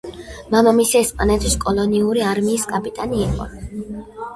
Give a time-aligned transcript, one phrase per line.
[0.55, 3.53] მამამისი ესპანეთის კოლონიური არმიის კაპიტანი იყო.